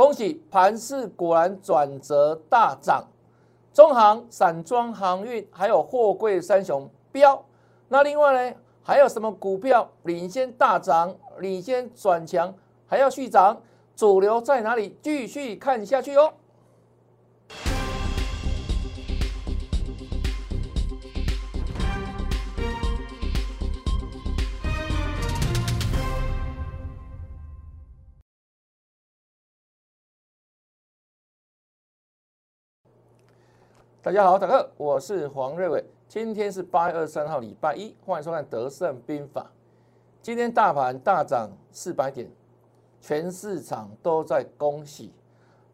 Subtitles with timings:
[0.00, 3.04] 恭喜盘市果然转折大涨，
[3.70, 7.44] 中航、散装航运还有货柜三雄飙。
[7.88, 12.54] 那另外呢，还有什么股票领先大涨、领先转强，
[12.86, 13.60] 还要续涨？
[13.94, 14.96] 主流在哪里？
[15.02, 16.32] 继续看下去哦。
[34.02, 35.84] 大家好，大哥，我是黄瑞伟。
[36.08, 39.42] 今天是八月二十三号，礼拜一，欢迎收看《德胜兵法》。
[40.22, 42.26] 今天大盘大涨四百点，
[42.98, 45.12] 全市场都在恭喜。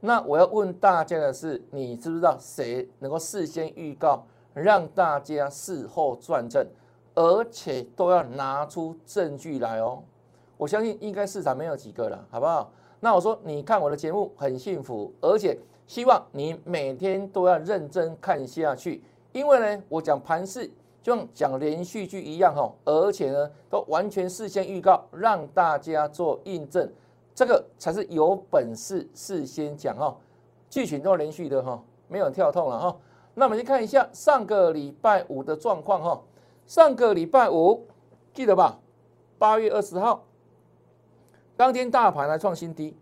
[0.00, 6.66] 那我要问大家的是，你知不知道谁能够事先预告，让大家事后转正，
[7.14, 10.02] 而且都要拿出证据来哦？
[10.56, 12.72] 我相信应该市场没有几个了，好不好？
[13.00, 15.58] 那我说，你看我的节目很幸福，而且。
[15.86, 20.68] 希望你每天都要认真看下去，因为呢，我讲盘势
[21.00, 26.92] 就像讲连续剧一样哈，而且呢，都完全事先预告，让大家做印证，
[27.32, 30.12] 这个才是有本事事先讲哈。
[30.68, 32.96] 剧情都连续的哈，没有跳痛了哈。
[33.34, 36.20] 那我们先看一下上个礼拜五的状况哈。
[36.66, 37.86] 上个礼拜五
[38.34, 38.76] 记得吧？
[39.38, 40.24] 八月二十号
[41.56, 42.94] 当天大盘来创新低，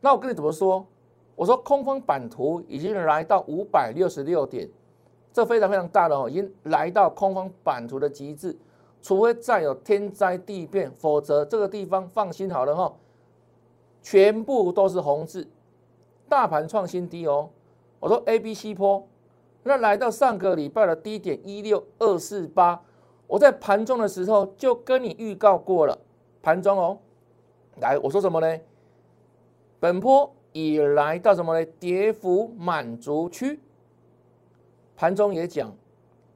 [0.00, 0.86] 那我跟你怎么说？
[1.34, 4.68] 我说空方版图已经来到五百六十六点，
[5.32, 8.56] 这非常非常大的哦，已经来到空方版图的极致，
[9.02, 12.92] 除非再有天灾地变，否则这个地方放心好了哈，
[14.02, 15.46] 全部都是红字，
[16.28, 17.50] 大盘创新低哦。
[18.00, 19.06] 我说 A、B、C 坡，
[19.62, 22.80] 那来到上个礼拜的低点一六二四八，
[23.26, 25.98] 我在盘中的时候就跟你预告过了，
[26.42, 26.98] 盘中哦，
[27.80, 28.60] 来我说什么呢？
[29.80, 30.32] 本坡。
[30.52, 31.64] 已来到什么呢？
[31.78, 33.60] 跌幅满足区，
[34.96, 35.72] 盘中也讲，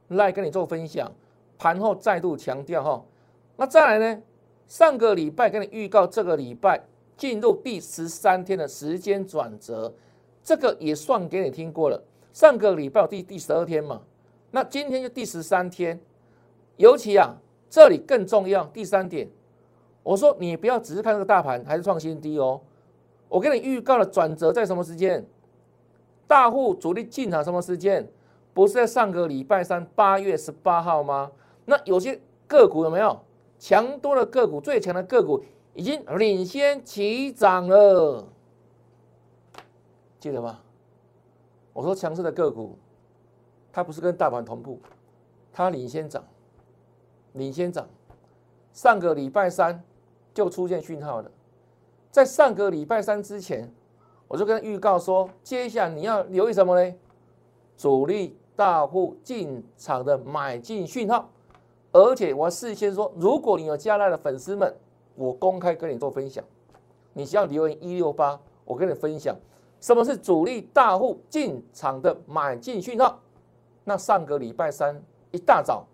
[0.09, 1.11] 来跟你做分享，
[1.59, 3.03] 盘后再度强调哈。
[3.57, 4.23] 那再来呢？
[4.69, 6.85] 上个礼拜跟你预告，这个礼拜
[7.17, 9.93] 进入第十三天的时间转折，
[10.45, 12.01] 这个也算给你听过了。
[12.35, 14.03] 上个礼拜第第十二天嘛，
[14.51, 15.99] 那今天就第十三天，
[16.77, 17.35] 尤其啊，
[17.71, 18.65] 这里更重要。
[18.67, 19.27] 第三点，
[20.03, 22.61] 我说你不要只是看这个大盘还是创新低哦。
[23.29, 25.27] 我给你预告了转折在什么时间？
[26.27, 28.11] 大户主力进场什么时间？
[28.55, 31.33] 不是在上个礼拜三八月十八号吗？
[31.65, 33.19] 那有些个股有没有
[33.59, 34.61] 强多的个股？
[34.61, 35.43] 最强的个股
[35.75, 38.27] 已经领先起涨了，
[40.21, 40.59] 记得吗？
[41.73, 42.77] 我说强势的个股，
[43.73, 44.79] 它不是跟大盘同步，
[45.53, 46.23] 它领先涨，
[47.33, 47.89] 领先涨。
[48.75, 49.83] 上个礼拜三
[50.35, 51.31] 就出现讯号了。
[52.11, 53.73] 在上个礼拜三之前，
[54.29, 56.95] 我就跟预告说，接下来你要留意什么呢？
[57.77, 61.29] 主力大户进场的买进讯号，
[61.91, 64.75] 而且我事先说，如果你有加来的粉丝们，
[65.15, 66.45] 我公开跟你做分享，
[67.13, 69.35] 你需要留言一六八，我跟你分享
[69.81, 73.19] 什么是主力大户进场的买进讯号。
[73.85, 75.85] 那上个礼拜三一大早，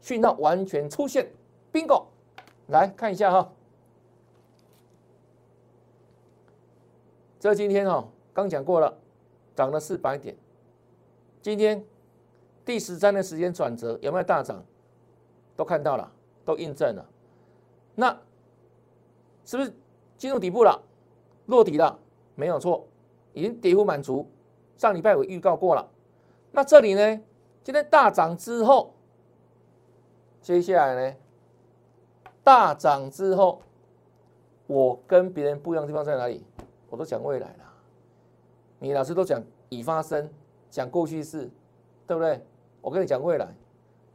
[0.00, 1.30] 讯号完全出现
[1.72, 2.04] ，bingo，
[2.72, 3.52] 来看一下哈。
[7.38, 8.96] 这今天哦，刚讲过了，
[9.54, 10.34] 涨了四百点。
[11.42, 11.84] 今天
[12.64, 14.64] 第十三的时间转折有没有大涨？
[15.54, 16.10] 都看到了，
[16.46, 17.06] 都印证了。
[17.94, 18.18] 那
[19.44, 19.74] 是不是
[20.16, 20.82] 进入底部了？
[21.46, 21.98] 落底了？
[22.36, 22.88] 没有错，
[23.34, 24.26] 已经跌幅满足。
[24.78, 25.86] 上礼拜我预告过了。
[26.52, 27.20] 那这里呢？
[27.62, 28.94] 今天大涨之后，
[30.40, 31.16] 接下来呢？
[32.44, 33.60] 大涨之后，
[34.66, 36.44] 我跟别人不一样的地方在哪里？
[36.90, 37.64] 我都讲未来了，
[38.78, 40.28] 你老师都讲已发生，
[40.70, 41.48] 讲过去式，
[42.06, 42.44] 对不对？
[42.80, 43.48] 我跟你讲未来，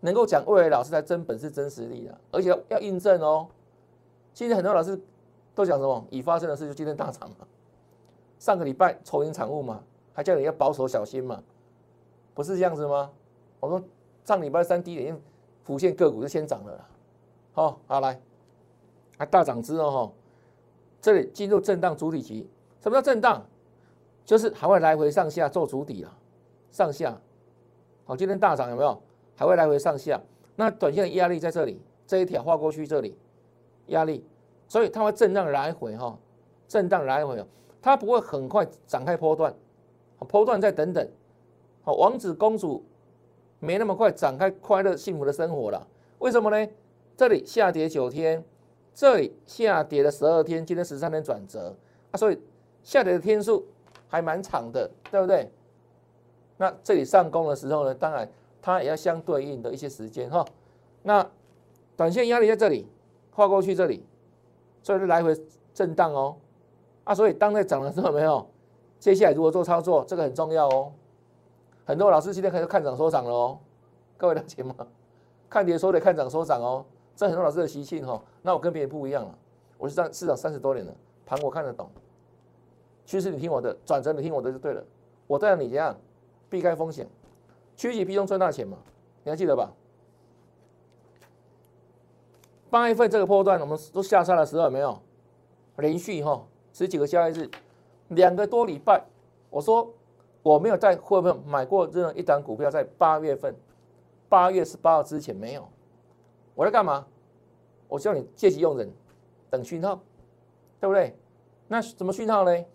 [0.01, 3.47] 能够讲未来，老师才真本事、真实力的，而且要印证哦。
[4.33, 4.99] 现在很多老师
[5.55, 7.47] 都讲什么已发生的事就今天大涨嘛，
[8.37, 9.81] 上个礼拜筹银产物嘛，
[10.13, 11.41] 还叫你要保守小心嘛，
[12.35, 13.09] 不是这样子吗？
[13.59, 13.81] 我说
[14.25, 15.19] 上礼拜三低点
[15.63, 16.87] 浮现个股就先涨了，
[17.57, 18.21] 好，好来，
[19.17, 20.13] 啊大涨之后哈，
[21.01, 22.47] 这里进入震荡主体期。
[22.79, 23.43] 什么叫震荡？
[24.23, 26.15] 就是还会来回上下做主底啊，
[26.69, 27.19] 上下。
[28.05, 29.01] 好，今天大涨有没有？
[29.35, 30.21] 还会来回上下。
[30.55, 33.17] 那短线的压力在这里，这一条画过去这里，
[33.87, 34.23] 压力，
[34.67, 36.15] 所以它会震荡来回哈，
[36.67, 37.43] 震荡来回，
[37.81, 39.51] 它不会很快展开波段，
[40.27, 41.09] 波段再等等。
[41.81, 42.85] 好，王子公主
[43.57, 45.87] 没那么快展开快乐幸福的生活了。
[46.19, 46.71] 为什么呢？
[47.17, 48.45] 这里下跌九天，
[48.93, 51.75] 这里下跌了十二天，今天十三天转折。
[52.11, 52.39] 啊，所以
[52.83, 53.65] 下跌的天数
[54.07, 55.51] 还蛮长的，对不对？
[56.57, 58.29] 那这里上攻的时候呢，当然
[58.61, 60.45] 它也要相对应的一些时间哈。
[61.01, 61.27] 那
[61.95, 62.87] 短线压力在这里，
[63.31, 64.05] 跨过去这里，
[64.83, 65.35] 所以就来回
[65.73, 66.35] 震荡哦。
[67.03, 68.47] 啊，所以当在涨的时候没有，
[68.99, 70.93] 接下来如何做操作，这个很重要哦。
[71.83, 73.57] 很多老师今天开始看涨收涨了哦，
[74.17, 74.75] 各位了解吗？
[75.49, 76.85] 看跌说跌，看涨收涨哦，
[77.17, 78.21] 这很多老师的习性哈。
[78.43, 79.37] 那我跟别人不一样了，
[79.77, 81.89] 我是在市场三十多年了，盘我看得懂，
[83.05, 84.83] 趋势你听我的，转折你听我的就对了。
[85.25, 85.97] 我带你这样
[86.49, 87.05] 避开风险，
[87.75, 88.77] 趋吉避凶赚大钱嘛，
[89.23, 89.73] 你还记得吧？
[92.69, 94.97] 八月份这个波段我们都下杀的时候有没有
[95.77, 97.49] 连续哈十几个交易日，
[98.09, 99.03] 两个多礼拜，
[99.49, 99.91] 我说
[100.43, 103.55] 我没有在会不会买过任何一档股票，在八月份
[104.29, 105.67] 八月十八号之前没有，
[106.57, 107.05] 我在干嘛？
[107.87, 108.91] 我叫你借机用人，
[109.47, 110.01] 等讯号，
[110.79, 111.15] 对不对？
[111.67, 112.65] 那什么讯号呢？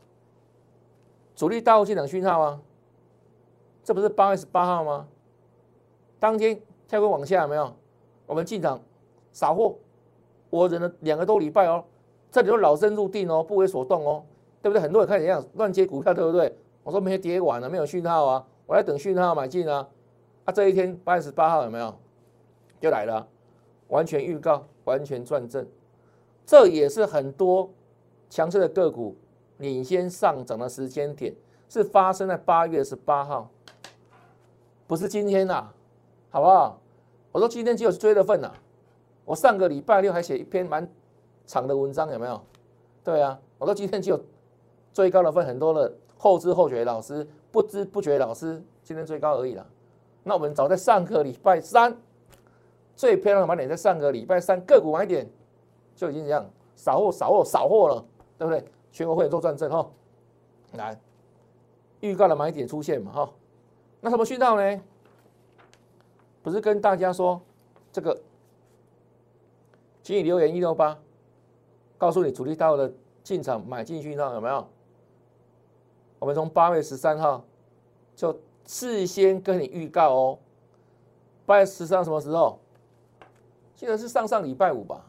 [1.35, 2.61] 主力大户进场讯号啊，
[3.83, 5.09] 这不是八月十八号吗？
[6.21, 7.75] 当天跳过往下有没有？
[8.25, 8.81] 我们进场。
[9.33, 9.75] 扫货，
[10.51, 11.83] 我忍了两个多礼拜哦，
[12.31, 14.23] 这里都老生入定哦，不为所动哦，
[14.61, 14.81] 对不对？
[14.81, 16.57] 很多人看怎样乱接股票，对不对？
[16.85, 19.89] 我说没跌完了，没有讯号啊，我在等讯号买进啊。
[20.45, 21.93] 啊，这一天八月十八号有没有？
[22.79, 23.27] 就来了，
[23.93, 25.67] 完全预告，完全转正，
[26.47, 27.69] 这也是很多
[28.31, 29.15] 强势的个股
[29.59, 31.35] 领先上涨的时间点，
[31.69, 33.51] 是发生在八月十八号，
[34.87, 35.69] 不是今天呐，
[36.31, 36.81] 好不好？
[37.33, 38.51] 我说今天只有追的份呐。
[39.27, 40.91] 我上个礼拜六还写一篇蛮
[41.47, 42.41] 长的文章，有没有？
[43.05, 44.19] 对啊，我说今天就
[44.93, 49.67] 最高的分很多的后知后觉老师，不知不觉老师今天最高而已了。
[50.25, 51.95] 那我们早在上个礼拜三
[52.95, 55.29] 最漂亮的买点，在上个礼拜三个股买点
[55.97, 58.05] 就已经这样扫货扫货扫货了，
[58.39, 58.65] 对不对？
[58.93, 59.91] 全国会员做转正哈，
[60.73, 61.01] 来
[62.01, 63.33] 预告的买点出现嘛哈？
[64.01, 64.83] 那什么讯号呢？
[66.43, 67.41] 不是跟大家说
[67.93, 68.21] 这个。
[70.03, 70.99] 请你留言一六八，
[71.97, 72.93] 告诉你主力到的
[73.23, 74.67] 进场买进讯号有没有？
[76.19, 77.45] 我们从八月十三号
[78.17, 78.37] 就
[78.67, 80.39] 事先跟你预告哦。
[81.47, 82.59] 八月十三什么时候？
[83.83, 85.05] 记得是上上礼拜五吧？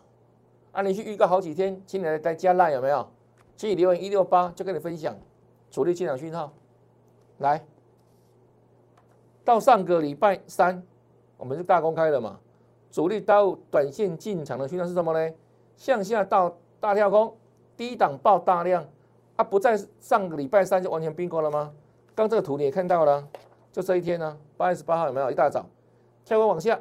[0.71, 3.07] 啊，你去预告好几天，请你来再加赖有没有？
[3.55, 5.15] 请你留言一六八，就跟你分享
[5.69, 6.51] 主力进场讯号。
[7.37, 7.63] 来，
[9.45, 10.81] 到上个礼拜三，
[11.37, 12.39] 我们是大公开了嘛？
[12.89, 15.35] 主力到短线进场的讯号是什么呢？
[15.77, 17.31] 向下到大跳空，
[17.77, 18.83] 低档爆大量，
[19.35, 21.71] 啊，不在上个礼拜三就完全并购了吗？
[22.15, 23.23] 刚这个图你也看到了，
[23.71, 25.29] 就这一天呢，八月十八号有没有？
[25.29, 25.63] 一大早
[26.25, 26.79] 跳空往下，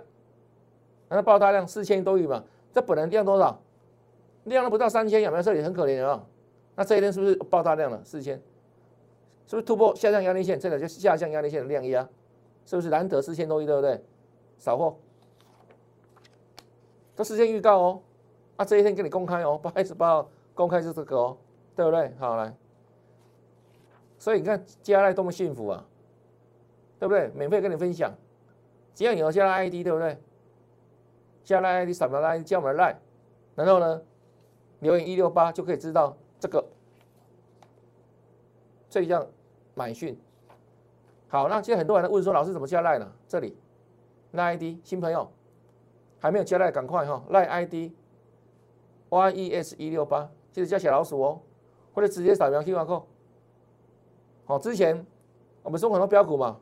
[1.15, 2.43] 那爆大量四千多亿嘛，
[2.73, 3.61] 这本来量多少？
[4.45, 5.43] 量都不到三千，有没有？
[5.43, 6.25] 这里很可怜啊。
[6.75, 8.01] 那这一天是不是爆大量了？
[8.03, 8.35] 四千，
[9.47, 10.59] 是不是突破下降压力线？
[10.59, 12.09] 这个就下降压力线的量压，
[12.65, 14.03] 是不是难得四千多亿，对不对？
[14.59, 14.97] 扫货。
[17.15, 18.03] 都事先预告哦，
[18.57, 21.37] 啊，这一天给你公开哦，八月十八号公开是这个哦，
[21.77, 22.11] 对不对？
[22.19, 22.55] 好来，
[24.19, 25.87] 所以你看加来多么幸福啊，
[26.99, 27.31] 对不对？
[27.35, 28.11] 免费跟你分享，
[28.95, 30.19] 只要你有加赖 ID，对不对？
[31.45, 32.97] 加赖 ID 扫描赖叫我们 Line，，
[33.55, 34.03] 然后呢
[34.81, 36.65] 留言一六八就可以知道这个
[38.89, 39.27] 这一项
[39.75, 40.19] 买讯。
[41.29, 43.13] 好，那现在很多人问说，老师怎么加 Line 呢？
[43.27, 43.57] 这里
[44.33, 45.31] line 新朋友。
[46.21, 47.91] 还没有加 Line，赶快哈！Line ID
[49.11, 51.41] yes 一六八，记得加小老鼠哦，
[51.93, 53.03] 或者直接扫描 QR code。
[54.45, 55.05] 好，之前
[55.65, 56.61] 我们说很多标股嘛，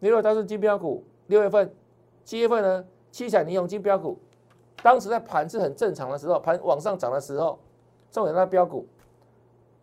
[0.00, 1.74] 六月它是金标股，六月份、
[2.24, 2.86] 七月份呢，
[3.16, 4.18] 七彩霓虹金标股，
[4.82, 7.58] 当时在盘是很正常的时候，盘往上涨的时候，
[8.10, 8.86] 重点在标股。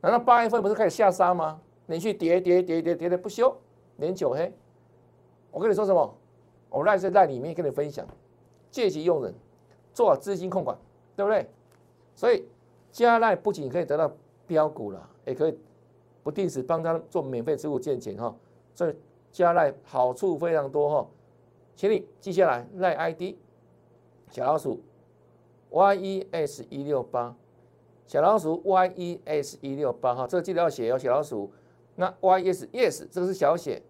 [0.02, 1.60] 难道八月份不是开始下杀吗？
[1.88, 3.52] 连续跌跌跌跌跌的不休，
[3.98, 4.54] 连九黑。
[5.50, 6.16] 我跟你说什么？
[6.70, 8.06] 我赖在赖里面跟你分享。
[8.70, 9.34] 借机用人，
[9.96, 10.78] 做好资金控管，
[11.16, 11.50] 对不对？
[12.14, 12.48] 所以
[12.92, 14.12] 加赖不仅可以得到
[14.46, 15.58] 标股了，也可以
[16.22, 18.36] 不定时帮他做免费持股建钱哈。
[18.76, 18.96] 所以
[19.32, 21.08] 加赖好处非常多哈，
[21.76, 23.36] 请你记下来，赖 ID
[24.30, 24.82] 小老鼠
[25.72, 27.36] yes 一六八，
[28.06, 31.52] 小老鼠 yes 一六八哈，这个记得要写哦，小老鼠。
[31.96, 33.82] 那 yes yes 这个是小写，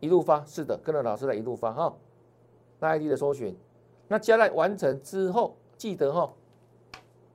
[0.00, 1.94] 一路发是的，跟着老师来一路发哈。
[2.80, 3.56] 那 ID 的搜寻。
[4.08, 6.32] 那加赖完成之后，记得哈，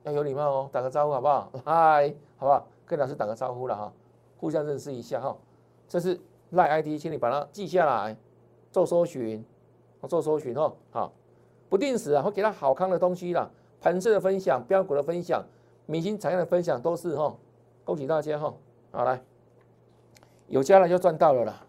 [0.03, 1.51] 要有礼貌哦，打个招呼好不好？
[1.65, 2.67] 嗨，好不好？
[2.85, 3.93] 跟老师打个招呼了哈，
[4.37, 5.35] 互相认识一下哈。
[5.87, 6.19] 这是
[6.51, 8.15] 赖 ID，请你把它记下来，
[8.71, 9.43] 做搜寻，
[10.05, 10.75] 做搜寻哦。
[10.91, 11.13] 好，
[11.69, 13.49] 不定时啊，会给他好康的东西啦，
[13.79, 15.41] 盘势的分享、标股的分享、
[15.85, 17.33] 明星产业的分享，都是哈，
[17.85, 18.53] 恭喜大家哈！
[18.91, 19.23] 好来，
[20.47, 21.65] 有加了就赚到了啦。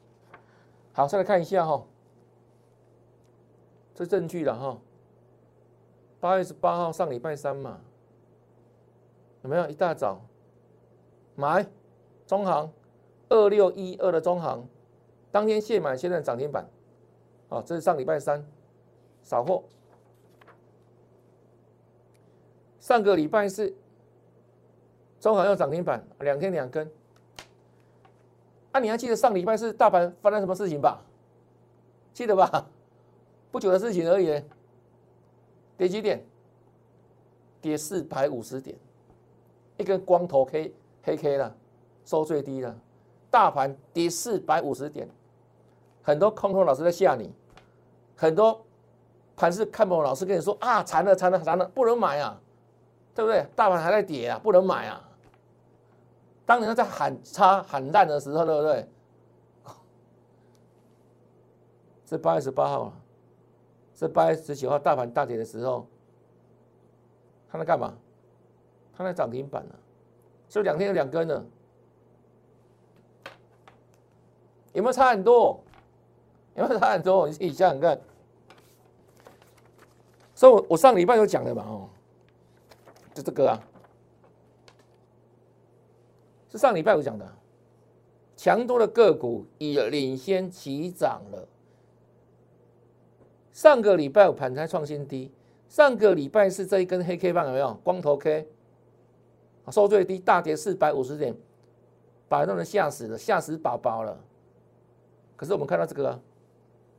[0.93, 1.85] 好，再来看一下哈，
[3.95, 4.79] 这证据了哈。
[6.21, 7.79] 八月十八号上礼拜三嘛，
[9.43, 10.21] 有没有一大早
[11.37, 11.65] 买
[12.27, 12.73] 中行
[13.29, 14.67] 二六一二的中行，
[15.31, 16.67] 当天现买现在涨停板，
[17.49, 18.45] 好，这是上礼拜三
[19.23, 19.65] 扫货。
[22.81, 23.75] 上个礼拜四
[25.21, 26.91] 中行要涨停板，两天两根。
[28.73, 31.03] 啊，你还记得上礼拜四大盘发生什么事情吧？
[32.13, 32.69] 记得吧？
[33.51, 34.43] 不久的事情而已。
[35.77, 36.25] 跌几点？
[37.61, 38.77] 跌四百五十点，
[39.79, 41.57] 一根光头 K 黑 K 了，
[42.05, 42.79] 收最低了。
[43.31, 45.09] 大盘跌四百五十点，
[46.09, 47.31] 很多空头老师在吓你，
[48.17, 48.65] 很多
[49.37, 52.41] 盘是看不懂老师跟你说啊，惨了惨了惨了，不能买啊，
[53.15, 53.47] 对不对？
[53.55, 55.07] 大盘还在跌啊，不能买啊。
[56.47, 58.89] 当年在喊差喊烂的时候，对不对？
[62.07, 62.93] 是八月十八号了。
[63.95, 65.87] 是八月十九号大盘大跌的时候，
[67.51, 67.93] 他在干嘛？
[68.97, 69.75] 他在涨停板呢，
[70.49, 71.45] 所以两天有两根呢，
[74.73, 75.63] 有没有差很多？
[76.59, 77.27] 有没有差很多？
[77.27, 77.99] 你自己想想看。
[80.35, 81.89] 所以我我上礼拜有讲的嘛，哦，
[83.15, 83.59] 就这个啊，
[86.51, 87.27] 是上礼拜我讲的，
[88.37, 91.49] 强多的个股已领先起涨了。
[93.53, 95.33] 上个礼拜五盘才创新低，
[95.69, 97.75] 上个礼拜是这一根黑 K 棒有没有？
[97.83, 98.47] 光头 K，
[99.71, 101.37] 收最低大跌四百五十点，
[102.29, 104.17] 把很多人吓死了，吓死宝宝了。
[105.35, 106.21] 可是我们看到这个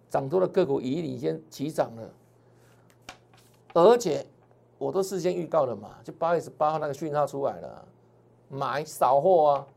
[0.10, 2.10] 涨多的个股已领先起涨了，
[3.74, 4.26] 而且
[4.78, 7.86] 我都事先预告了嘛，就八月十八号那个讯号出来了，
[8.50, 9.68] 买少货啊，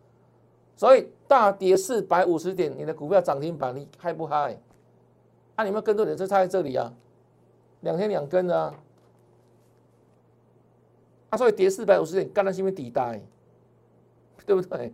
[0.76, 4.58] 所以大跌四百五十点，你的股票涨停板，你嗨不嗨？
[5.56, 6.92] 啊，你们跟多点就差在这里啊，
[7.80, 8.74] 两天两根啊，
[11.30, 13.14] 啊，所以跌四百五十点，干了是因为底大，
[14.46, 14.92] 对不对？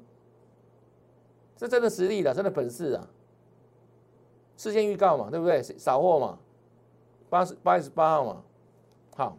[1.57, 3.09] 这真的实力了，真的本事啊！
[4.59, 5.63] 事先预告嘛，对不对？
[5.63, 6.39] 扫货嘛，
[7.31, 8.43] 八十八月十八号嘛，
[9.17, 9.39] 好，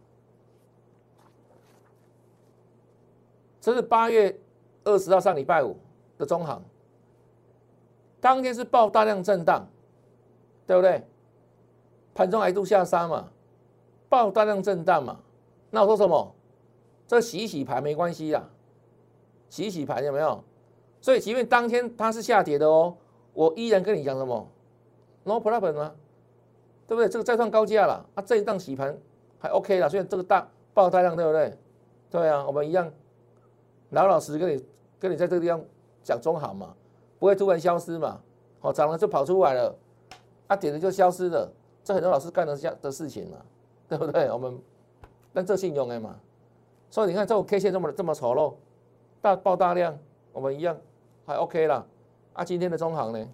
[3.62, 4.36] 这是八月
[4.84, 5.78] 二十号上礼拜五
[6.18, 6.60] 的中行，
[8.20, 9.68] 当天是爆大量震荡。
[10.70, 11.04] 对不对？
[12.14, 13.32] 盘中一度下杀嘛，
[14.08, 15.20] 爆大量震荡嘛。
[15.72, 16.36] 那我说什么？
[17.08, 18.48] 这洗洗盘没关系啦，
[19.50, 20.44] 洗洗盘有没有？
[21.02, 22.96] 所以即便当天它是下跌的哦，
[23.34, 24.48] 我依然跟你讲什么
[25.24, 25.92] ？No problem 吗？
[26.88, 27.08] 对不对？
[27.10, 28.98] 这个再创高价了，啊，这一档洗盘
[29.38, 29.88] 还 OK 了。
[29.90, 31.58] 所以这个大爆大量，对不对？
[32.10, 32.92] 对啊，我们一样
[33.92, 34.66] 老老实实跟你
[35.00, 35.62] 跟你在这个地方
[36.04, 36.74] 讲中行嘛，
[37.20, 38.20] 不会突然消失嘛。
[38.60, 39.76] 好，涨了就跑出来了。
[40.48, 41.52] 啊，点了就消失了，
[41.84, 43.38] 这很多老师干的这样的事情嘛，
[43.88, 44.32] 对不对？
[44.32, 44.60] 我们
[45.32, 46.20] 但这信用的嘛，
[46.90, 48.56] 所以你看这种 K 线这么这么丑陋，
[49.22, 49.96] 大爆大量，
[50.34, 50.76] 我们一样
[51.28, 51.86] 还 OK 了。
[52.34, 53.28] 啊，今天的中行呢，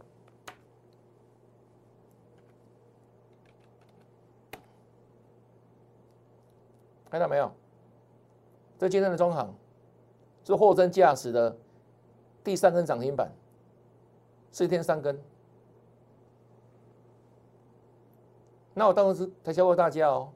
[7.10, 7.52] 看到没有？
[8.78, 9.56] 这今天的中行
[10.44, 11.56] 是货真价实的
[12.44, 13.32] 第三根涨停板，
[14.52, 15.18] 四天三根。
[18.74, 20.30] 那我当时才教过大家哦，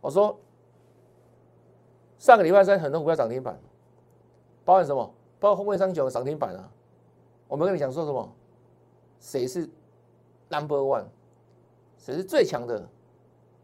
[0.00, 0.38] 我说
[2.18, 3.60] 上个礼拜三很多股票涨停板，
[4.64, 5.14] 包含什么？
[5.38, 6.72] 包括后面三九涨停板啊。
[7.46, 8.32] 我们跟你讲说什么？
[9.20, 9.68] 谁是
[10.48, 11.04] number one？
[11.98, 12.88] 谁是最强的？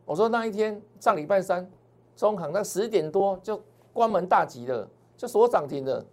[0.04, 1.70] 我说那一天上礼拜三，
[2.16, 3.60] 中行在十点多就
[3.92, 6.04] 关门大吉了，就锁涨停了。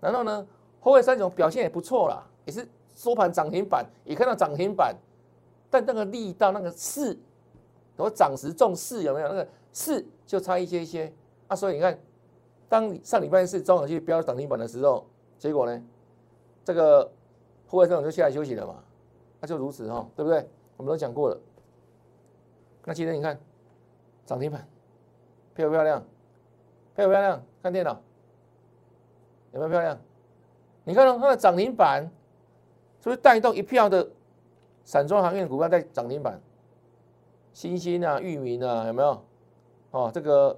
[0.00, 0.46] 然后呢，
[0.80, 4.96] 后面三种表现也不错啦，也是收盘涨停板，也看到涨停板。
[5.70, 7.18] 但那个力道，那个势，
[7.96, 9.28] 我涨时重势有没有？
[9.28, 11.12] 那个势就差一些一些
[11.46, 11.54] 啊。
[11.54, 11.98] 所以你看，
[12.68, 15.06] 当上礼拜四中行去标涨停板的时候，
[15.38, 15.82] 结果呢，
[16.64, 17.10] 这个
[17.66, 18.82] 后卫这种就下来休息了嘛。
[19.40, 20.48] 那就如此哈，对不对？
[20.76, 21.38] 我们都讲过了。
[22.84, 23.38] 那今天你看
[24.24, 24.66] 涨停板
[25.58, 26.00] 漂不漂亮？
[26.94, 27.42] 漂不漂亮？
[27.60, 28.00] 看电脑
[29.52, 29.98] 有没有漂亮？
[30.84, 32.04] 你看到它的涨停板
[33.00, 34.08] 是不是带动一票的？
[34.84, 36.40] 散装行业的股票在涨停板，
[37.52, 39.24] 新兴啊、域名啊，有没有？
[39.90, 40.56] 哦，这个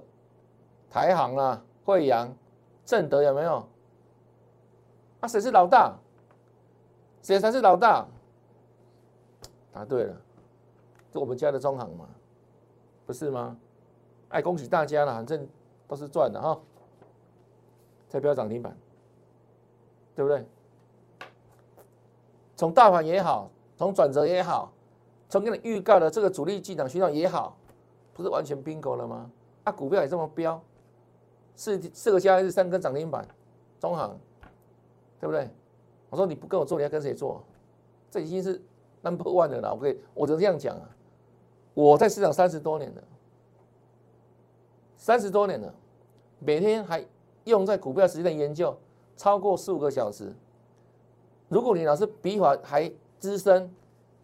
[0.89, 2.31] 台航啊、惠阳、
[2.85, 3.67] 正德有没有？
[5.19, 5.95] 啊，谁是老大？
[7.23, 8.05] 谁才是老大？
[9.73, 10.15] 答对了，
[11.11, 12.07] 是我们家的中行嘛，
[13.05, 13.57] 不是吗？
[14.31, 15.47] 哎，恭喜大家了，反正
[15.87, 16.59] 都是赚的哈。
[18.09, 18.75] 再不要涨停板，
[20.15, 20.45] 对不对？
[22.55, 24.71] 从大盘也好，从转折也好，
[25.29, 27.57] 从给你预告的这个主力进场讯号也好，
[28.13, 29.31] 不是完全 bingo 了吗？
[29.63, 30.61] 啊，股票也这么飙，
[31.55, 33.27] 四四个交易日三根涨停板，
[33.79, 34.17] 中行，
[35.19, 35.49] 对不对？
[36.09, 37.41] 我说你不跟我做，你要跟谁做？
[38.09, 38.61] 这已经是
[39.01, 39.73] number one 的了。
[39.73, 40.89] 我可以，我就这样讲啊。
[41.73, 43.01] 我在市场三十多年了，
[45.01, 45.73] 三十多年了，
[46.37, 47.03] 每天还
[47.45, 48.77] 用在股票时间研究
[49.17, 50.31] 超过四五个小时。
[51.49, 53.73] 如果你老师比我还资深，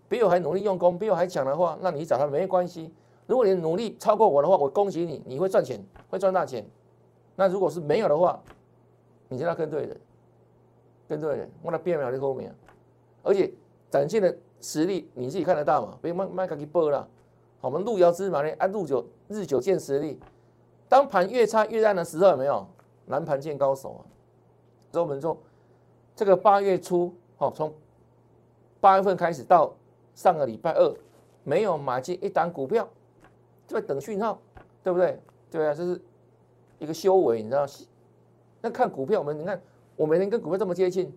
[0.07, 2.93] 比我还努力用功，比我还强的话，那你找他没关系。
[3.25, 6.63] 如果你努力超过我的话，我恭喜你，你会赚钱，会赚大钱。
[7.35, 8.39] 那如果是没有的话，
[9.29, 9.99] 你就要跟对人，
[11.09, 12.53] 跟对人，我来变秒的后面，
[13.23, 13.51] 而且
[13.89, 15.97] 展现的实力你自己看得到嘛？
[16.03, 17.09] 别卖卖给播了。
[17.61, 20.19] 我们路遥知马力，按路久日久见实力。
[20.89, 22.65] 当盘越差越烂的时候，有没有？
[23.07, 24.01] 蓝盘见高手啊！
[24.91, 25.37] 所以我们说，
[26.13, 27.73] 这个八月初，哦，从
[28.81, 29.73] 八月份开始到
[30.13, 30.93] 上个礼拜二，
[31.43, 32.85] 没有买进一档股票。
[33.65, 34.39] 就在等讯号，
[34.83, 35.19] 对不对？
[35.49, 36.01] 对啊，这是
[36.79, 37.65] 一个修为，你知道？
[38.61, 39.61] 那看股票，我们你看，
[39.95, 41.09] 我每天跟股票这么接近，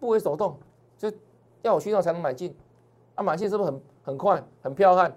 [0.00, 0.56] 不为所动，
[0.98, 1.08] 就
[1.62, 2.52] 要有讯号才能买进。
[3.14, 5.16] 啊，买进是不是很很快、很彪悍，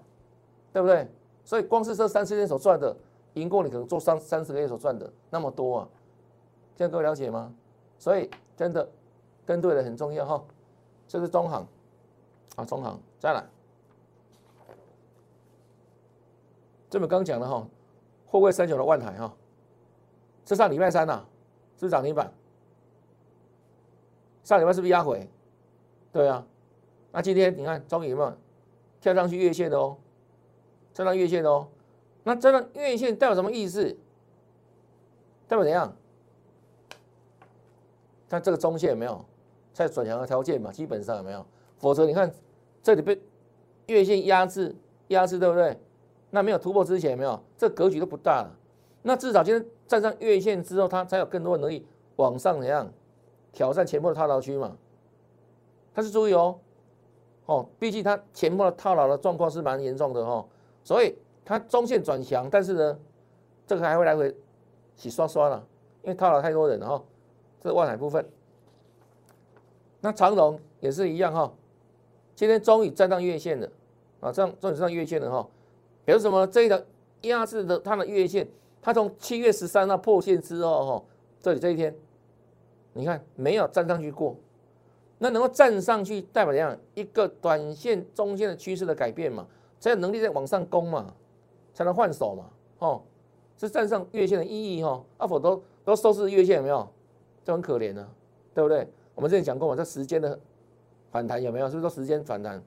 [0.71, 1.07] 对不对？
[1.43, 2.95] 所以光是这三四天所赚的，
[3.37, 5.89] 赢过你可能做三三十个月所赚的那么多啊！
[6.75, 7.53] 这样各位了解吗？
[7.97, 8.87] 所以真的
[9.45, 10.43] 跟对了很重要哈。
[11.07, 11.65] 这是中行
[12.55, 13.43] 啊，中行再来。
[16.89, 17.67] 这么刚讲了哈，
[18.25, 19.33] 货柜三九的万海哈，
[20.45, 21.25] 这上礼拜三呐，
[21.75, 22.31] 是不是涨停板。
[24.43, 25.29] 上礼拜是不是压回？
[26.11, 26.45] 对啊，
[27.11, 28.33] 那今天你看终于有没有
[29.01, 29.97] 跳上去月线的哦，
[30.93, 31.67] 跳上月线的哦。
[32.27, 33.85] 那这个月线代表什么意思？
[35.47, 35.95] 代表怎样？
[38.27, 39.23] 看这个中线有没有
[39.73, 40.69] 在转强的条件嘛？
[40.69, 41.45] 基本上有没有？
[41.77, 42.29] 否则你看
[42.83, 43.17] 这里被
[43.85, 44.75] 月线压制，
[45.07, 45.79] 压制对不对？
[46.31, 48.45] 那没有突破之前，有没有这格局都不大。
[49.03, 51.87] 那至少今天站上月线之后，它才有更多的能力
[52.17, 52.91] 往上怎样
[53.53, 54.75] 挑战前波的套牢区嘛？
[55.93, 56.59] 但是注意哦，
[57.45, 60.45] 哦，毕竟它前波的套牢的状况是蛮严重的哦，
[60.83, 61.15] 所以
[61.47, 62.99] 它中线转强，但是呢，
[63.65, 64.35] 这个还会来回
[64.97, 65.65] 洗刷刷了，
[66.03, 67.01] 因为套牢太多人了哈。
[67.61, 68.29] 这是万海部分，
[70.01, 71.49] 那长龙也是一样哈，
[72.35, 73.69] 今天终于站上月线了
[74.19, 75.47] 啊，这样终于站上月线了哈。
[76.03, 76.45] 比如什么？
[76.47, 76.77] 这一条
[77.21, 78.45] 压制的它的月线，
[78.81, 81.05] 它从七月十三号破线之后，哈，
[81.41, 81.95] 这里这一天，
[82.91, 84.35] 你看没有站上去过，
[85.17, 86.77] 那能够站上去，代表怎样？
[86.93, 89.47] 一个短线、中线的趋势的改变嘛，
[89.79, 91.13] 才有能力在往上攻嘛，
[91.77, 92.45] 才能换手嘛，
[92.79, 93.03] 哦，
[93.55, 96.87] 是站上月线的意义哈，啊，否都都收视月线有没有？
[97.45, 98.09] 就很可怜呢，
[98.51, 98.91] 对不对？
[99.13, 100.39] 我们之前讲过嘛，这时间的
[101.11, 101.67] 反弹有没有？
[101.69, 102.59] 是不是说时间反弹？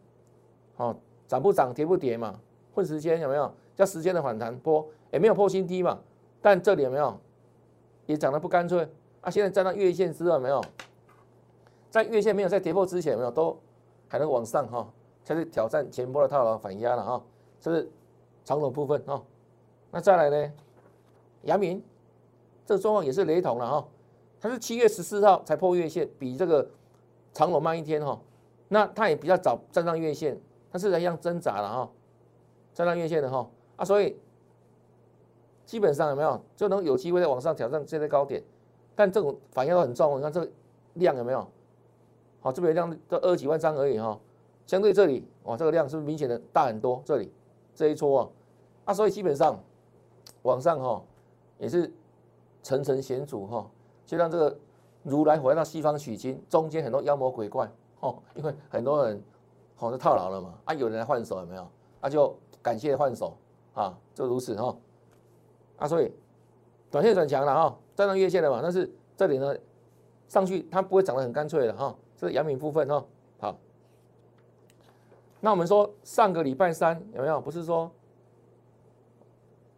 [0.76, 0.94] 哦，
[1.26, 2.38] 涨不涨，跌不跌嘛？
[2.72, 4.86] 混时间有没有叫时间的反弹波？
[5.10, 5.98] 也没有破新低嘛，
[6.40, 7.18] 但这里有没有
[8.06, 8.88] 也涨得不干脆
[9.22, 9.28] 啊？
[9.28, 10.64] 现在站到月线之后没有，
[11.90, 13.58] 在月线没有在跌破之前有没有都
[14.06, 14.88] 还能往上哈，
[15.24, 17.20] 才是挑战前波的套牢反压了哈，
[17.60, 17.90] 这是
[18.44, 19.22] 长头部分哦。
[19.90, 20.52] 那再来呢，
[21.42, 21.82] 阳明
[22.64, 23.88] 这个状况也是雷同了哈，
[24.40, 26.68] 它是七月十四号才破月线，比这个
[27.32, 28.20] 长龙慢一天哈，
[28.68, 31.90] 那它也比较早站上月线，它是一样挣扎了哈。
[32.72, 34.16] 站上月线的哈啊，所以
[35.66, 38.42] 基本上有没有就能有机会在往上挑战这些高点，
[38.94, 40.18] 但这种反应都很重。
[40.18, 40.48] 你看这个
[40.94, 41.46] 量有没有？
[42.40, 44.18] 好，这边量都二几万张而已哈，
[44.66, 47.02] 相对这里哇，这个量是不是明显的大很多？
[47.04, 47.30] 这里
[47.80, 48.28] 这一撮啊
[48.84, 49.58] 啊，所以基本上
[50.42, 51.02] 往上哈
[51.58, 51.90] 也是
[52.62, 53.66] 层层险阻哈，
[54.04, 54.58] 就让这个
[55.02, 59.22] 如来回到西方取经，中间很多妖魔鬼怪哦，因为很多人
[59.74, 61.66] 好像套牢了嘛啊，有人来换手有没有？
[62.00, 62.36] 啊就。
[62.62, 63.34] 感谢换手
[63.72, 64.76] 啊，就如此哈，
[65.78, 66.12] 啊，所以
[66.90, 69.56] 短线转强了哈，站上月线了嘛，但是这里呢
[70.28, 73.02] 上去它不会涨得很干脆的哈，这是阳明部分哈，
[75.40, 77.40] 那我们说上个礼拜三有没有？
[77.40, 77.90] 不是说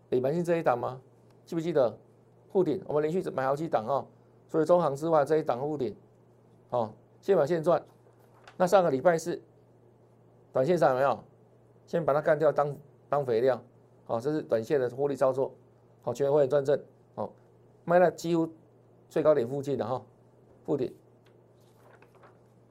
[0.09, 1.01] 北盘星这一档吗？
[1.45, 1.97] 记不记得
[2.51, 2.83] 护顶？
[2.87, 4.05] 我们连续买好几档啊，
[4.49, 5.95] 所以中行之外这一档护顶，
[6.71, 7.83] 哦，现买现赚。
[8.57, 9.41] 那上个礼拜四
[10.53, 11.19] 短线上有没有？
[11.87, 12.77] 先把它干掉，当
[13.09, 13.61] 当肥料，
[14.05, 15.53] 好，这是短线的获利操作，
[16.03, 16.81] 好，全会赚正，
[17.15, 17.33] 好，
[17.85, 18.49] 卖在几乎
[19.09, 20.01] 最高点附近的哈，
[20.65, 20.93] 附点，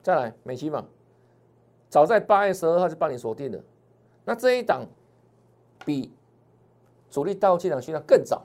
[0.02, 0.86] 再来美期嘛，
[1.92, 3.60] 早在八月十二号就帮你锁定了，
[4.24, 4.86] 那这一档
[5.84, 6.10] 比
[7.10, 8.42] 主力倒进档讯号更早，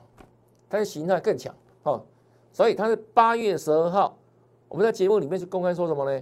[0.69, 2.03] 它的形态更强，哦，
[2.51, 4.17] 所以它是八月十二号
[4.67, 6.21] 我们在节目里面是公开说什么呢？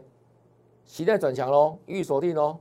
[0.85, 2.57] 期待转强喽，预锁定喽。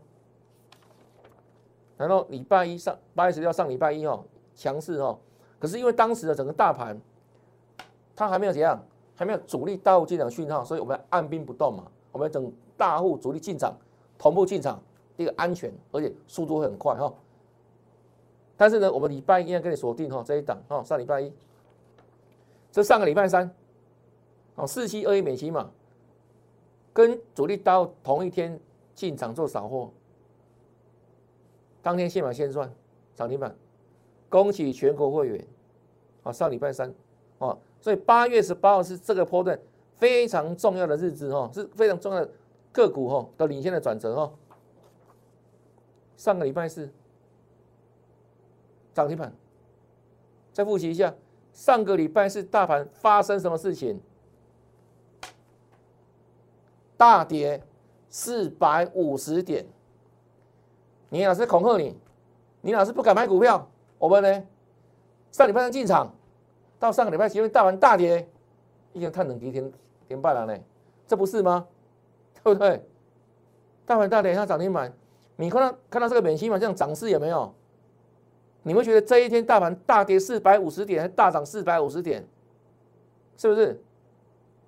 [1.99, 4.25] 然后礼拜一上八月十六上礼拜一哦，
[4.55, 5.19] 强势哦。
[5.59, 6.99] 可是因为当时的整个大盘，
[8.17, 8.83] 它还没有怎样，
[9.15, 11.85] 还没有主力大户进场讯号，所以我们按兵不动嘛。
[12.13, 13.77] 我们等大户主力进场，
[14.19, 14.83] 同步进场，
[15.17, 17.13] 第一个安全，而且速度会很快哈。
[18.57, 21.33] 但是呢，我们礼拜一要跟你锁定哈这一档哦，上礼拜一，
[22.71, 23.51] 这上个礼拜三，
[24.55, 25.71] 哦四七二一美金嘛，
[26.93, 28.59] 跟主力到同一天
[28.95, 29.91] 进场做扫货，
[31.83, 32.73] 当天现买现赚
[33.17, 33.55] 涨停板，
[34.29, 35.47] 恭喜全国会员
[36.23, 36.33] 啊！
[36.33, 36.93] 上礼拜三
[37.39, 39.59] 啊，所以八月十八号是这个波段
[39.97, 42.31] 非常重要的日子哈，是非常重要的
[42.75, 44.31] 个股哈的领先的转折哈。
[46.19, 46.93] 上个礼拜四。
[48.93, 49.35] 涨停板，
[50.53, 51.13] 再复习一下，
[51.53, 54.01] 上个礼拜是大盘发生什么事情？
[56.97, 57.61] 大跌
[58.09, 59.67] 四百五十点，
[61.09, 61.99] 你老师恐吓你，
[62.61, 64.47] 你老师不敢买股票，我们呢？
[65.33, 66.15] 上礼拜三进场，
[66.79, 68.29] 到上个礼拜因为大盘大跌，
[68.93, 69.73] 已经探冷跌停
[70.07, 70.57] 停败了呢，
[71.05, 71.67] 这不是吗？
[72.45, 72.87] 对不对？
[73.87, 74.93] 大盘大跌，它涨停板，
[75.37, 77.55] 你看到看到这个免息嘛，这样涨势有没有？
[78.63, 82.27] 你会觉得这一天大盘大跌四百五十点，还大涨四百五十点，
[83.37, 83.83] 是不是？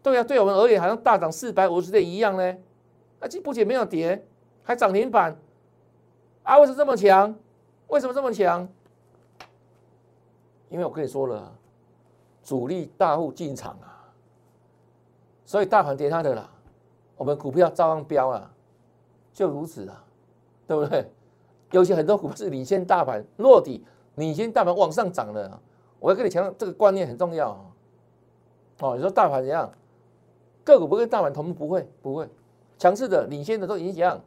[0.03, 2.57] 对啊，对我们而言好像大涨四百五十点一样呢。
[3.21, 4.23] 啊，这不仅没有跌，
[4.63, 5.37] 还涨停板，
[6.43, 7.35] 啊，为什么这么强？
[7.89, 8.69] 为什么这么强？
[10.69, 11.53] 因为我跟你说了，
[12.43, 14.13] 主力大户进场啊，
[15.47, 16.51] 所以大盘跌它的啦，
[17.17, 18.51] 我们股票照样飙了，
[19.33, 20.05] 就如此啊，
[20.67, 21.11] 对不对？
[21.73, 25.61] 尤其很多股票是领先大盘落底，领先大盘往上涨的。
[25.99, 27.61] 我要跟你强调，这个观念很重要啊
[28.81, 28.95] 哦。
[28.97, 29.71] 你说大盘怎样？
[30.63, 32.29] 个股不跟大盘同步，不会不会。
[32.79, 34.21] 强势的、领先的都已经怎样？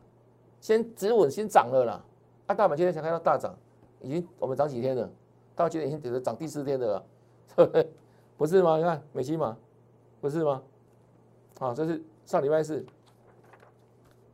[0.60, 2.04] 先止稳，先涨了啦。
[2.48, 3.56] 啊，大盘今天才看到大涨，
[4.02, 5.10] 已经我们涨几天了？
[5.56, 7.04] 到今天已经等着涨第四天的
[7.58, 7.86] 了，
[8.38, 8.78] 不是吗？
[8.78, 9.58] 你看美期嘛，
[10.20, 10.62] 不是吗？
[11.60, 12.86] 啊，这是上礼拜四，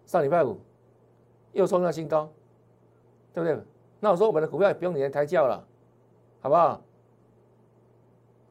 [0.05, 0.59] 上礼拜五
[1.53, 2.29] 又创下新高。
[3.33, 3.57] 对不对？
[4.01, 5.65] 那我说我们的股票也不用你来抬轿了，
[6.41, 6.81] 好不好？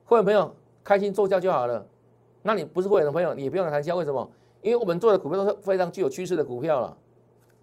[0.04, 1.86] 会员朋友开心做轿就好了。
[2.42, 4.30] 那你不是会员的朋友，你也不用来抬轿，为什么？
[4.60, 6.96] 因为我们做的股票都是非常具有趋势的股票了。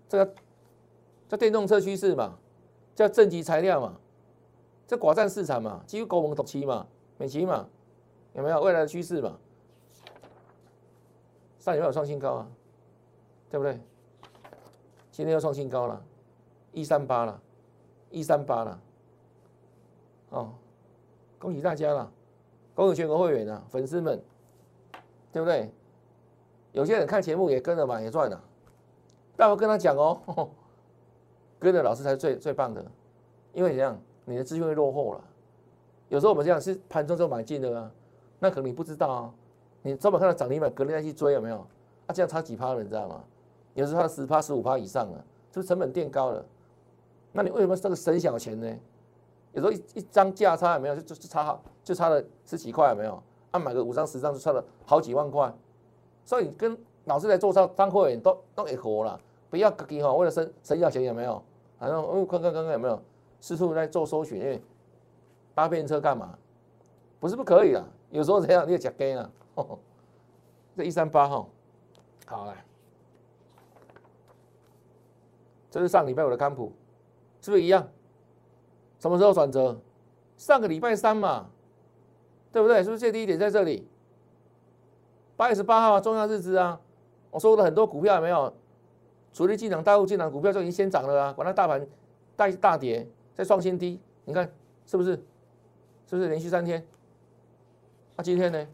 [0.09, 0.33] 这个
[1.29, 2.37] 叫电动车趋势嘛，
[2.95, 3.99] 叫正极材料嘛，
[4.87, 6.87] 这寡占市场嘛，几乎高蒙独期嘛，
[7.19, 7.67] 美期嘛，
[8.33, 9.37] 有没有未来的趋势嘛？
[11.61, 12.47] 上礼拜有创新高啊，
[13.47, 13.79] 对不对？
[15.11, 16.03] 今天又创新高了。
[16.73, 17.39] 一三八了，
[18.09, 18.81] 一三八了，
[20.29, 20.53] 哦，
[21.37, 22.11] 恭喜大家了，
[22.73, 24.19] 恭喜全国会员啊，粉丝们，
[25.31, 25.69] 对不对？
[26.71, 28.41] 有些人看节目也跟着买也赚了，
[29.35, 30.49] 但我跟他讲哦，
[31.59, 32.83] 跟着老师才是最最棒的，
[33.53, 35.23] 因为怎样，你的资讯会落后了。
[36.09, 37.91] 有时候我们这样是盘中就买进的啊，
[38.39, 39.33] 那可能你不知道啊，
[39.83, 41.57] 你专门看到涨停板，隔天再去追有没有？
[42.07, 43.23] 啊，这样差几趴了，你知道吗？
[43.73, 45.17] 有时候差十趴、十五趴以上了，
[45.51, 46.45] 是不是成本垫高了？
[47.31, 48.67] 那你为什么这个省小钱呢？
[49.53, 50.95] 有时候一一张价差有没有？
[50.95, 53.21] 就就就差好，就差了十几块有没有？
[53.51, 55.53] 啊，买个五张十张就差了好几万块。
[56.25, 61.41] 所以跟老师在做操当会员都都会活了，不要自己哈为了省省小钱有没有？
[61.79, 63.01] 反正哦，看看看看有没有
[63.39, 64.61] 四处在做搜寻，因为
[65.55, 66.37] 搭便车干嘛？
[67.19, 69.29] 不是不可以啊，有时候这样你也假跟啊。
[70.77, 71.47] 这一三八哈，
[72.25, 72.63] 好来，
[75.69, 76.71] 这是上礼拜五的康普。
[77.41, 77.87] 是不是一样？
[78.99, 79.81] 什么时候转折？
[80.37, 81.49] 上个礼拜三嘛，
[82.51, 82.83] 对不对？
[82.83, 83.87] 是不是最低点在这里？
[85.35, 86.79] 八月十八号重要日子啊！
[87.31, 88.53] 我说了很多股票有没有？
[89.33, 91.33] 主力进场、大户进场，股票就已经先涨了啊！
[91.33, 91.87] 管它大盘
[92.35, 94.51] 大大跌，再创新低，你看
[94.85, 95.15] 是不是？
[96.05, 96.85] 是不是连续三天？
[98.15, 98.67] 那今天呢？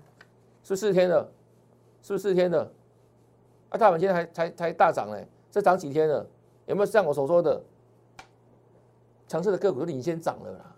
[0.76, 1.30] 是四天了？
[2.02, 2.72] 是不是四天的？
[3.70, 6.26] 啊，大盘今天还才才大涨嘞，这涨几天了？
[6.66, 7.62] 有没有像我所说的？
[9.28, 10.76] 强势的个股都领先涨了啦！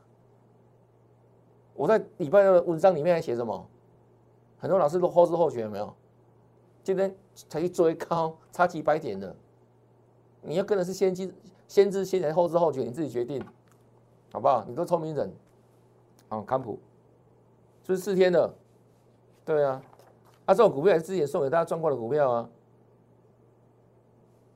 [1.76, 3.68] 我在礼拜六的文章里面还写什么？
[4.58, 5.94] 很多老师都后知后觉，有没有？
[6.84, 7.16] 今天
[7.48, 9.36] 才去追高，差几百点的，
[10.42, 11.32] 你要跟的是先知
[11.68, 13.40] 先知先觉，后知后觉，你自己决定，
[14.34, 14.66] 好不好？
[14.68, 15.32] 你都聪明人，
[16.28, 16.80] 好，康普，
[17.84, 18.52] 是不是四天的？
[19.50, 19.82] 对啊，
[20.46, 22.50] 啊，这种股票也是之前送给大家赚过的股票啊，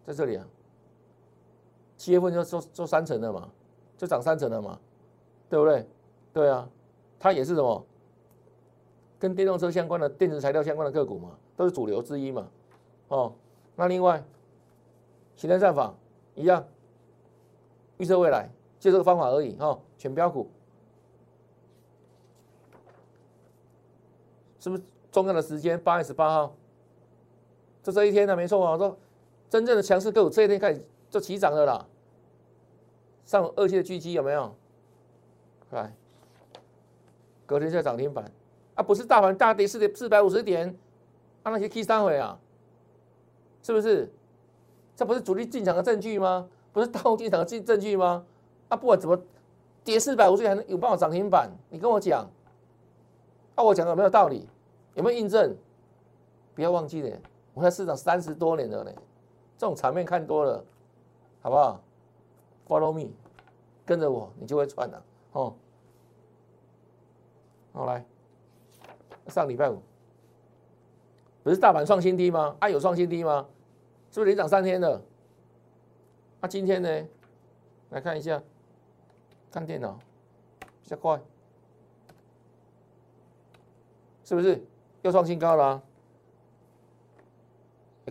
[0.06, 0.46] 在这里啊，
[1.98, 3.50] 七月份就做做三成的嘛。
[3.98, 4.78] 就涨三成了嘛，
[5.50, 5.88] 对不对？
[6.34, 6.70] 对啊，
[7.18, 7.84] 它也是什么？
[9.18, 12.48] 跟电动车相关的电子材料相关的个股嘛，都是主流之一嘛，
[13.08, 13.34] 哦，
[13.76, 14.22] 那另外，
[15.36, 15.94] 形态战法
[16.36, 16.64] 一样，
[17.98, 20.50] 预测未来，就这个方法而已，哈，全标股，
[24.64, 25.78] 是不是重要的时间？
[25.78, 26.56] 八月十八号，
[27.84, 28.98] 就这一天呢，没错啊，说
[29.50, 31.86] 真正的强势个股这一天开始就起涨了啦，
[33.26, 34.56] 上二期的狙击有没有？
[35.72, 35.94] 来，
[37.46, 38.32] 隔天就涨停板，
[38.76, 40.74] 啊，不是大盘大跌四点四百五十点。
[41.44, 42.40] 啊，那些 K 三回啊，
[43.62, 44.10] 是不是？
[44.96, 46.48] 这不是主力进场的证据吗？
[46.72, 48.26] 不是大户进场的证证据吗？
[48.70, 49.22] 啊，不管怎么
[49.84, 51.52] 跌四百五十点还能有办法涨停板？
[51.70, 52.26] 你跟我讲，
[53.56, 54.48] 啊，我讲有没有道理？
[54.96, 55.56] 有没有印证？
[56.56, 57.20] 不要忘记了，
[57.54, 58.92] 我在市场三十多年了呢，
[59.58, 60.64] 这种场面看多了，
[61.42, 61.82] 好不好
[62.68, 63.12] ？Follow me，
[63.86, 65.56] 跟着我，你就会赚了哦。
[67.72, 68.06] 好来，
[69.28, 69.82] 上礼拜五。
[71.44, 72.56] 不是大盘创新低吗？
[72.60, 73.48] 啊，有创新低吗？
[74.12, 75.02] 是不是连涨三天了？
[76.40, 77.08] 啊，今天呢？
[77.90, 78.42] 来看一下，
[79.52, 80.00] 看电脑
[80.84, 81.20] 比较快，
[84.24, 84.64] 是不是
[85.04, 85.82] 又创新高了？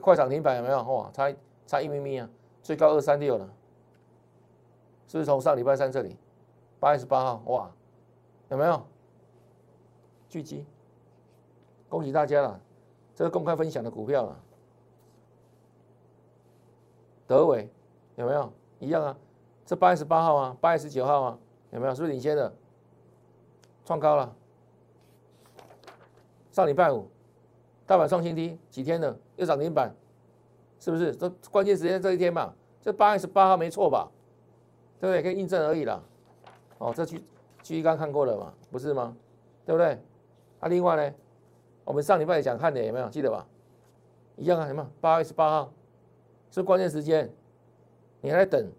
[0.00, 0.82] 快涨停板有没有？
[0.82, 1.34] 哇，差
[1.66, 2.28] 差一咪咪啊！
[2.62, 3.44] 最高二三六了，
[5.06, 6.16] 是不是从上礼拜三这里
[6.80, 7.42] 八月十八号？
[7.46, 7.70] 哇，
[8.48, 8.82] 有没有？
[10.28, 10.64] 聚集，
[11.88, 12.60] 恭喜大家了！
[13.14, 14.40] 这是公开分享的股票了，
[17.26, 17.70] 德伟
[18.16, 19.16] 有没有一样啊？
[19.66, 21.38] 这八月十八号啊，八月十九号啊，
[21.70, 21.94] 有没有？
[21.94, 22.52] 是不是领先的？
[23.84, 24.34] 创高了。
[26.52, 27.08] 上礼拜五，
[27.86, 29.16] 大盘创新低，几天了？
[29.36, 29.92] 又涨停板，
[30.78, 31.16] 是不是？
[31.16, 34.06] 这关键时间这一天嘛，这八月十八号没错吧？
[35.00, 35.22] 对不对？
[35.22, 36.00] 可以印证而已啦。
[36.76, 37.24] 哦，这区
[37.62, 39.16] 区域刚看过了嘛，不是吗？
[39.64, 39.98] 对不对？
[40.60, 41.14] 啊，另外呢？
[41.84, 43.46] 我们上礼拜也讲看的有没有记得吧？
[44.36, 45.72] 一样啊，什么八月十八号
[46.50, 47.32] 是关键时间，
[48.20, 48.70] 你还在等？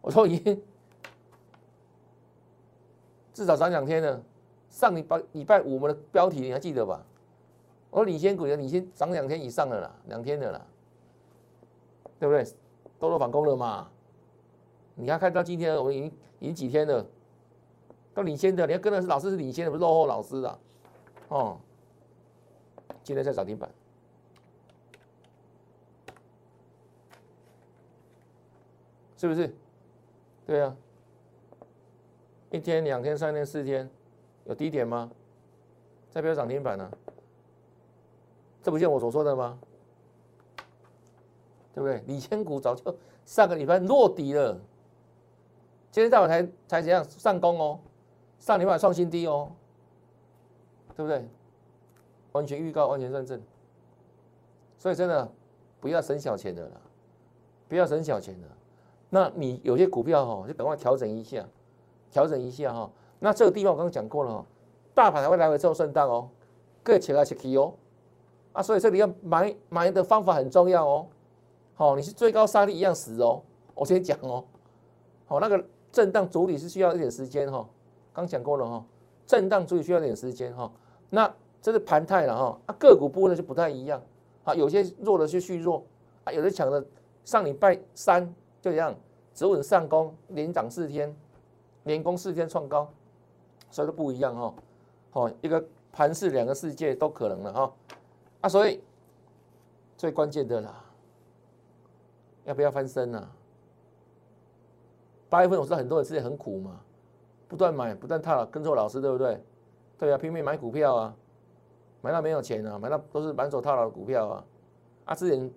[0.00, 0.62] 我说已经
[3.34, 4.22] 至少涨两天了。
[4.72, 7.04] 上礼拜礼拜五我们的标题你还记得吧？
[7.90, 10.66] 我说领先股的领先涨两天以上了啦，两天的啦，
[12.18, 12.42] 对不对？
[12.98, 13.90] 都都反攻了嘛？
[14.94, 17.04] 你看看到今天我们已经已经几天了，
[18.14, 20.58] 都领先的，你要跟的是老师是领先的，不是落后老师的
[21.28, 21.60] 哦。
[23.04, 23.70] 今天在涨停板，
[29.18, 29.54] 是不是？
[30.46, 30.74] 对啊，
[32.50, 33.90] 一天、两天、三天、四天，
[34.44, 35.10] 有低点吗？
[36.10, 36.90] 再不要涨停板呢？
[38.62, 39.58] 这不像我所说的吗？
[41.74, 42.02] 对不对？
[42.06, 44.60] 李千股早就上个礼拜落底了，
[45.90, 47.80] 今天大盘才才怎样上攻哦？
[48.38, 49.50] 上礼拜创新低哦，
[50.94, 51.26] 对不对？
[52.32, 53.40] 完全预告，完全认证，
[54.78, 55.30] 所以真的
[55.80, 56.80] 不要省小钱的啦，
[57.68, 58.48] 不要省小钱的。
[59.08, 61.46] 那你有些股票哈，就赶快调整一下，
[62.10, 62.90] 调整一下哈。
[63.24, 64.44] 那这个地方我刚刚讲过了哈，
[64.94, 66.28] 大盘还会来回做震荡哦，
[66.82, 67.72] 各切来切去哦。
[68.52, 71.06] 啊，所以这里要买买的方法很重要哦。
[71.74, 73.40] 好，你是最高杀力一样死哦。
[73.74, 74.44] 我先讲哦。
[75.26, 77.64] 好，那个震荡主体是需要一点时间哈。
[78.12, 78.84] 刚讲过了哈，
[79.24, 80.70] 震荡主体需要一点时间哈。
[81.08, 84.02] 那这是盘态了哈，啊个股部分就不太一样，
[84.42, 85.84] 啊有些弱的就续弱，
[86.24, 86.84] 啊有的强的
[87.24, 88.26] 上礼拜三
[88.60, 88.92] 就这样
[89.32, 91.14] 止稳上攻，连涨四天，
[91.84, 92.92] 连攻四天创高，
[93.72, 94.54] 所以都不一样哈，
[95.10, 97.72] 好一个盘势两个世界都可能了哈，
[98.42, 98.80] 啊所以
[99.96, 100.84] 最关键的啦，
[102.44, 103.28] 要不要翻身呢？
[105.28, 106.78] 八月份我知道很多人自己很苦嘛，
[107.48, 109.42] 不断买不断套，跟着我老师对不对？
[109.98, 111.16] 对啊，拼命买股票啊。
[112.04, 114.44] 买到没有钱啊，买到都是满手套牢的股票啊！
[115.04, 115.48] 啊，之前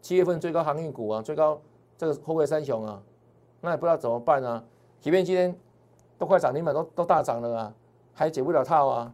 [0.00, 1.62] 七月份最高航运股啊，最高
[1.96, 3.00] 这个后贵三雄啊，
[3.60, 4.64] 那也不知道怎么办啊。
[4.98, 5.56] 即便今天
[6.22, 7.74] 都快涨停板，都都大涨了啊，
[8.14, 9.12] 还解不了套啊，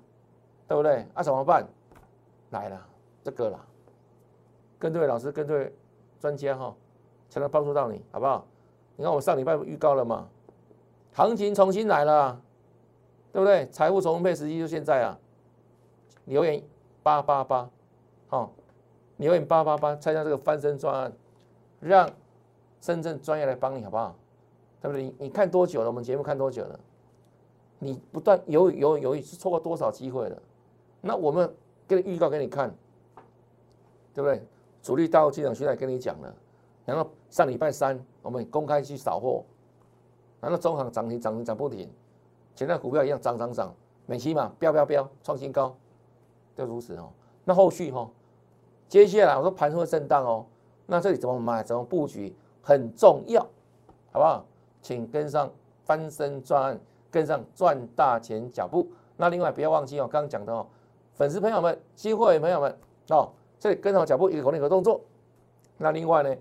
[0.67, 1.07] 对不对？
[1.15, 1.67] 啊，怎么办？
[2.51, 2.87] 来了，
[3.25, 3.59] 这个啦，
[4.79, 5.75] 跟对老师，跟对
[6.21, 6.77] 专家哈，
[7.31, 8.45] 才能帮助到你，好不好？
[8.95, 10.29] 你看我上礼拜预告了嘛，
[11.15, 12.39] 行情重新来了，
[13.33, 13.67] 对不对？
[13.71, 15.19] 财富重分配时机就现在啊，
[16.27, 16.63] 留言。
[17.03, 17.71] 八八八，
[18.29, 18.53] 好，
[19.17, 21.11] 留言八八八，参加这个翻身专案，
[21.81, 22.07] 让
[22.83, 24.15] 深圳专业来帮你，好不好？
[24.83, 25.05] 对不对？
[25.05, 25.87] 你你看多久了？
[25.87, 26.79] 我们节目看多久了？
[27.79, 30.43] 你不断犹豫犹豫犹豫，是错过多少机会了？
[31.01, 31.53] 那我们
[31.87, 32.75] 给你预告给你看，
[34.13, 34.43] 对不对？
[34.83, 36.35] 主力大户进场现在跟你讲了，
[36.85, 39.45] 然后上礼拜三我们公开去扫货，
[40.41, 41.89] 然后中行涨停涨停涨不停，
[42.55, 43.75] 前在股票一样涨涨涨，
[44.07, 45.77] 美期嘛飙飙飙创新高。
[46.57, 47.11] 就如此哦，
[47.45, 48.11] 那后续哈，
[48.89, 50.45] 接下来我说盘会震荡哦，
[50.87, 51.63] 那这里怎么买？
[51.63, 52.35] 怎么布局？
[52.61, 53.41] 很重要，
[54.11, 54.45] 好不好？
[54.83, 55.51] 请跟上
[55.85, 56.79] 翻身赚，
[57.11, 58.89] 跟上赚大钱脚步。
[59.17, 60.67] 那另外不要忘记哦，刚刚讲的哦，
[61.15, 62.79] 粉丝朋友们、机会朋友们
[63.11, 65.01] 哦，这里跟上脚步，一个口令一个动作。
[65.77, 66.37] 那另外呢，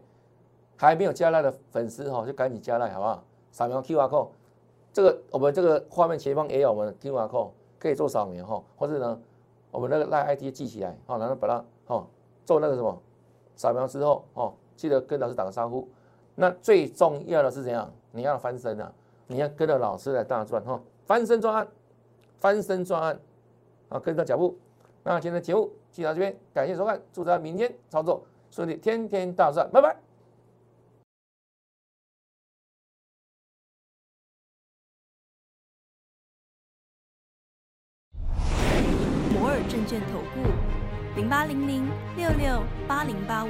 [0.75, 3.23] 还没有加赖的粉丝哈，就赶紧加赖，好不好？
[3.51, 4.27] 扫描 Q R code，
[4.93, 7.49] 这个我们这个画面前方也有我们 Q R code，
[7.79, 9.19] 可以做扫描哈，或者呢，
[9.71, 12.05] 我们那个赖 I D 记起来，好，然后把它哦
[12.45, 13.01] 做那个什么
[13.55, 15.87] 扫描之后哦，记得跟老师打个招呼。
[16.35, 17.91] 那最重要的是怎样？
[18.11, 18.93] 你要翻身啊！
[19.27, 21.67] 你要跟着老师来大赚哈，翻身专案，
[22.37, 23.19] 翻身专案
[23.89, 24.57] 啊，跟着脚步。
[25.03, 29.95] 那今天的节目就到这边，感谢收看，祝大家明天操作顺利，天天大赚，拜拜。
[39.33, 41.85] 摩尔证券投顾零八零零
[42.15, 43.49] 六六八零八五。